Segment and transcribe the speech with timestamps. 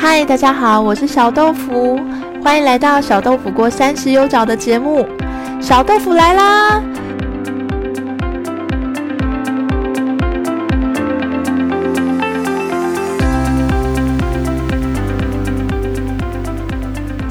[0.00, 1.98] 嗨，大家好，我是小豆腐，
[2.40, 5.04] 欢迎来到小豆腐过三十有找的节目。
[5.60, 6.80] 小豆腐来啦！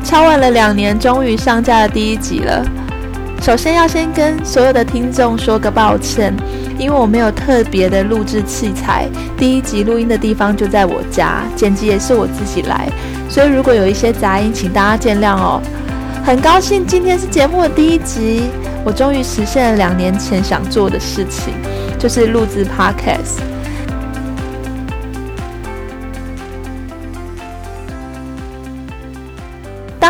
[0.04, 2.66] 敲完了两年，终于上架了第一集了。
[3.42, 6.36] 首先要先跟所有的听众说个抱歉，
[6.80, 9.08] 因为我没有特别的录制器材，
[9.38, 12.88] 第一集录音的地方就在我家，剪辑也是我自己来，
[13.30, 15.62] 所以如果有一些杂音，请大家见谅哦。
[16.24, 18.44] 很高兴今天是节目的第一集，
[18.84, 21.54] 我终于实现了两年前想做的事情，
[21.98, 23.57] 就是录制 Podcast。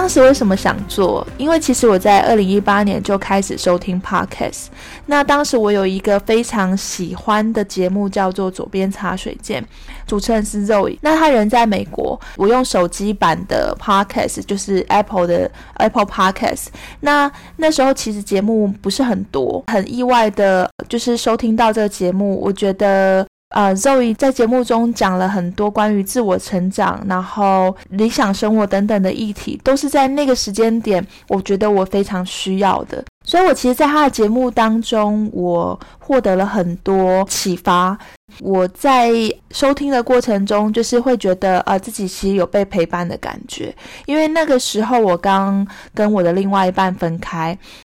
[0.07, 1.27] 当时为什么想做？
[1.37, 4.67] 因为其实我在二零一八年就开始收听 podcast。
[5.07, 9.61] 那当时我有一个非常喜欢的节目，叫做《左边茶水间》，
[10.07, 10.97] 主持人是 Zoe。
[11.01, 16.67] 那他人在美国，我用手机版的 podcast，就是 Apple 的 Apple Podcast。
[17.01, 23.27] 那那时候其实节目不是很多，很意外的，就是收听到这个节目，我觉得。
[23.49, 33.03] 呃，Zoe 在节目中讲了很多关于自我成长，然后理想生活等等的议题，都是在那个时间点，我觉得我非常需要的。
[33.25, 37.97] 所以，我其实，在他的节目当中，我获得了很多启发。
[38.41, 39.11] 我在
[39.51, 43.73] 收听的过程中，就是会觉得，呃，自己其实有被陪伴的感觉。
[44.05, 47.57] 因为那个时候，我刚跟我的另外一半分开，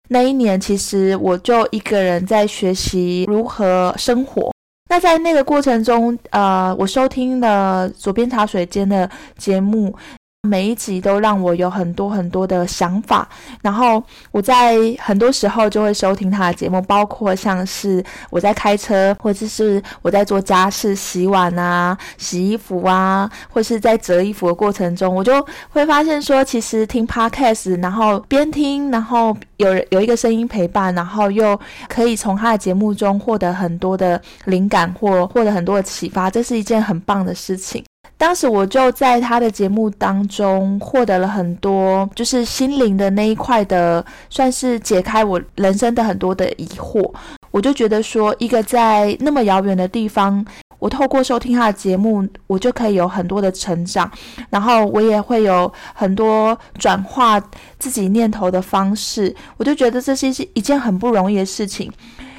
[0.08, 4.50] 那一年，其实我就一个人在学习如何生活。
[4.88, 9.94] 那在那个过程中，呃，我收听了左边茶水间的节目。
[10.42, 13.28] 每一集都让我有很多很多的想法，
[13.60, 37.84] 然后我在很多时候就会收听他的节目，包括像是我在开车，或者是我在做家事、洗碗啊、洗衣服啊，或是在折衣服的过程中，我就会发现说，其实听 podcast，然后边听，然后有有一个声音陪伴，然后又可以从他的节目中获得很多的灵感或获得很多的启发，这是一件很棒的事情。
[38.18, 47.10] 当时我就在他的节目当中获得了很多，就是心灵的那一块的，算是解开我人生的很多的疑惑。
[47.52, 50.44] 我就觉得说，一个在那么遥远的地方，
[50.80, 54.10] 我透过收听他的节目，我就可以有很多的成长，
[54.50, 57.40] 然后我也会有很多转化
[57.78, 59.34] 自己念头的方式。
[59.56, 61.90] 我就觉得这是一件很不容易的事情。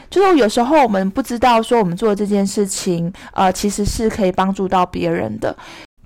[0.09, 5.55] 就是有时候我们不知道说我们做这件事情，呃，其实是可以帮助到别人的，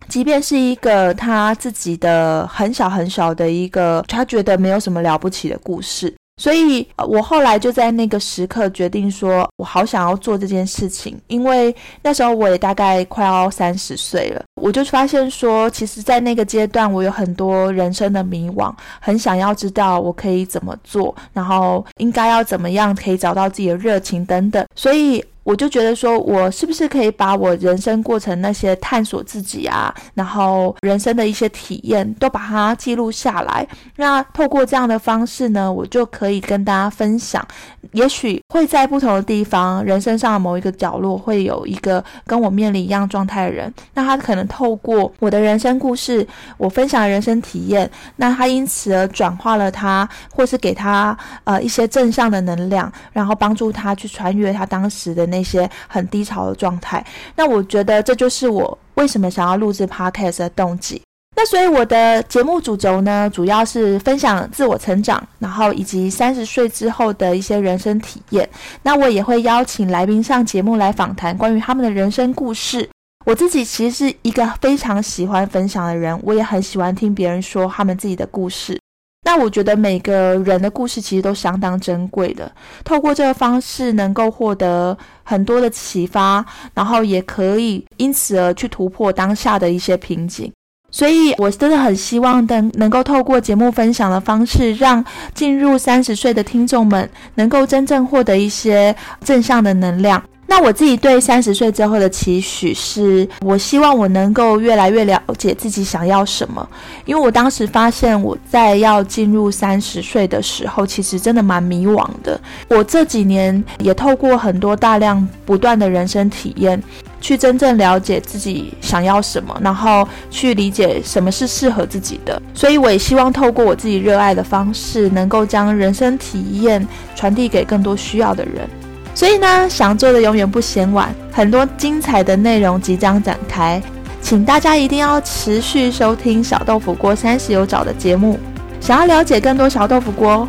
[0.08, 6.14] 即便是一个他自己的很小很小的一个，他觉得没有什么了不起的故事。
[6.38, 25.24] 所以，我后来就在那个时刻决定说，我好想要做这件事情，因为那时候我也大概快要三十岁了，我就发现说，其实，在那个阶段，我有很多人生的迷惘，很想要知道我可以怎么做，然后应该要怎么样可以找到自己的热情等等，所以。
[25.44, 33.68] 我就觉得说，我是不是可以把我人生过程那些探索自己啊，然后人生的一些体验都把它记录下来？
[33.98, 37.46] 那透过这样的方式呢，我就可以跟大家分享。
[37.92, 43.72] 也许会在不同的地方，人生上的某一个角落，会有一个跟我面临一样状态的人。
[43.94, 46.26] 那他可能透过我的人生故事，
[46.58, 55.28] 我分享的人生体验，那他因此而转化了他，或是给他呃一些正向的能量，然后帮助他去穿越他当时的。
[55.34, 57.04] 那些很低潮的状态，
[57.36, 61.02] 那我觉得这就是我为什么想要录制 podcast 的动机。
[61.36, 68.48] 那所以我的节目主轴呢，主要是分享自我成长，然后以及三十岁之后的一些人生体验。
[68.84, 72.88] 那我也会邀请来宾上节目来访谈关于他们的人生故事。
[73.26, 78.80] 我自己其实是一个非常喜欢分享的人，我也很喜欢听别人说他们自己的故事。
[79.24, 82.52] 那我觉得每个人的故事其实都相当珍贵的，
[82.84, 90.52] 透过这个方式能够获得很多的启发，然后也可以因此而去突破当下的一些瓶颈。
[90.92, 95.04] 所以，我真的很希望能能够透过节目分享的方式，让
[95.34, 100.22] 进入三十岁的听众们能够真正获得一些正向的能量。
[100.56, 106.70] 那我自己对三十岁之后的期许是，我希望我能够越来越了解自己想要什么。
[107.06, 112.40] 因为我当时发现我在要进入三十岁的时候，其实真的蛮迷惘的。
[112.70, 116.80] 我这几年也透过很多大量不断的人生体验，
[117.20, 122.40] 去真正了解自己想要什么，然后去理解什么是适合自己的。
[122.54, 128.70] 所以我也希望透过我自己热爱的方式，能够将人生体验传递给更多需要的人。
[129.16, 133.82] 所以呢，想做的永远不嫌晚，很多精彩的内容即将展开。
[134.22, 138.40] 请大家一定要持续收听小豆腐锅三十有找的节目。
[138.80, 140.48] 想要了解更多小豆腐锅，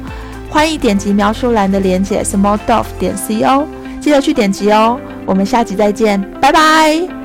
[0.48, 3.66] 欢迎点击描述栏的链接 small dove 点 co，
[4.00, 4.98] 记得去点击哦。
[5.26, 7.23] 我们下集再见，拜拜。